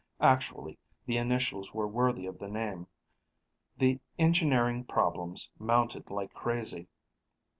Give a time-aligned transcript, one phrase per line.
[0.21, 2.87] Actually, the initials were worthy of the name.
[3.77, 6.87] The engineering problems mounted like crazy.